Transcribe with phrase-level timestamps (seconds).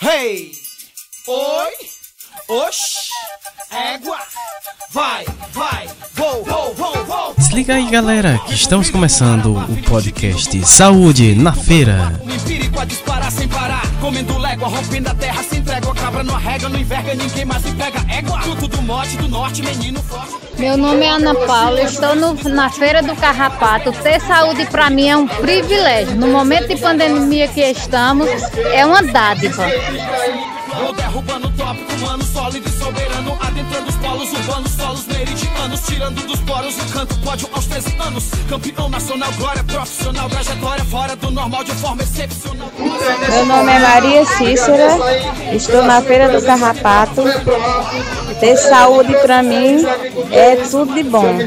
[0.00, 0.52] Hey!
[1.28, 1.70] Oi!
[2.48, 2.80] Oxi!
[3.70, 4.18] Égua!
[4.90, 5.88] Vai, vai!
[6.14, 7.34] Vou, vou, vou, vou!
[7.38, 12.20] Se liga aí, galera, que estamos começando o podcast Saúde na Feira.
[14.02, 15.94] Comendo légua, rompendo a terra sem trégua.
[15.94, 18.00] Cabra não arrega, não enverga, ninguém mais se pega.
[18.12, 18.40] Égua!
[18.42, 20.32] Tudo do norte, do norte, menino forte.
[20.58, 23.92] Meu nome é Ana Paula, estou no- na Feira do Carrapato.
[23.92, 26.16] Ter saúde para mim é um privilégio.
[26.16, 28.28] No momento de pandemia que estamos,
[28.72, 29.64] é uma dádiva.
[30.96, 33.38] Derrubando tópico, mano, sólido e soberano.
[33.40, 35.04] Adentrando os polos urbanos, solos
[35.62, 35.80] meridianos.
[35.86, 38.24] Tirando dos poros o canto, pódio aos 13 anos.
[38.48, 40.28] Campeão nacional, glória profissional.
[40.28, 42.70] Trajetória fora do normal de forma excepcional.
[42.76, 44.96] Meu nome é Maria Cícera,
[45.52, 47.22] estou na Feira do Carrapato.
[48.40, 49.84] Ter saúde para mim
[50.30, 51.38] é tudo de bom.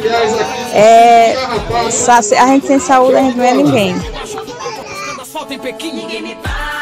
[0.74, 3.96] É, a gente sem saúde a gente não é ninguém.
[5.94, 6.75] Ninguém me para,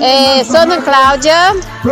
[0.00, 1.34] É, sou Ana Cláudia,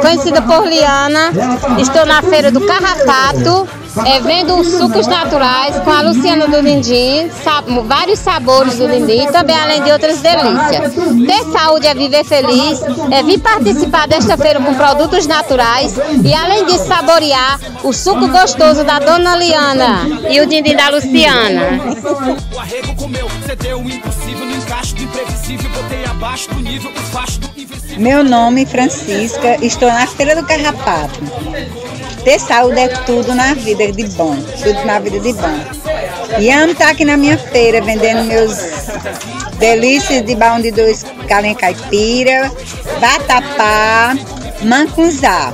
[0.01, 1.33] conhecida por Liana.
[1.79, 3.69] Estou na Feira do Carrapato,
[4.07, 9.27] é, vendo os sucos naturais com a Luciana do Lindim, sa- vários sabores do Lindim,
[9.27, 10.95] também além de outras delícias.
[11.27, 12.81] Ter saúde é viver feliz,
[13.11, 18.85] é vir participar desta feira com produtos naturais e além disso saborear o suco gostoso
[18.85, 21.63] da Dona Liana e o Dindim da Luciana.
[22.55, 24.55] O arrego comeu, o impossível no
[25.43, 25.71] do imprevisível.
[25.71, 28.01] Botei abaixo do nível, do invencível.
[28.01, 31.21] Meu nome é Francisca, estou na Feira do Carrapato.
[32.25, 35.59] Ter saúde é tudo na vida de bom, tudo na vida de bom.
[36.39, 38.57] E amo estar aqui na minha feira vendendo meus
[39.59, 42.51] delícias de baú de dois galinha caipira,
[43.01, 44.17] vatapá,
[44.63, 45.53] mancunzá.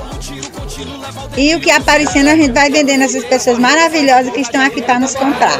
[1.37, 4.99] E o que aparecendo a gente vai vendendo essas pessoas maravilhosas que estão aqui para
[4.99, 5.59] nos comprar.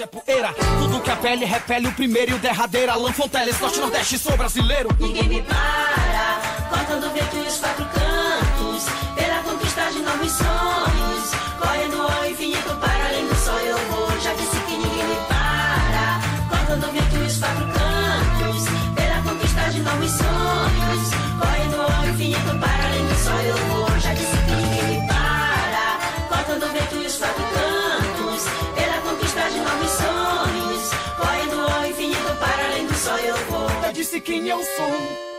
[0.00, 2.92] É poeira, tudo que a pele repele, o primeiro e o derradeiro.
[2.92, 4.88] Alan Fonteles, Norte, Nordeste, sou brasileiro.
[4.98, 11.30] Ninguém me para, cortando vento e os quatro cantos, pela conquista de novos sonhos,
[11.60, 14.10] correndo ao infinito para além do sonho eu vou.
[14.20, 18.64] Já disse que ninguém me para, cortando vento e os quatro cantos,
[18.94, 22.73] pela conquista de novos sonhos, correndo ao infinito para
[33.94, 35.33] disse quem eu sou.